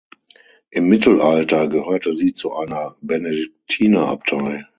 [0.71, 4.65] Im Mittelalter gehörte sie zu einer Benediktinerabtei.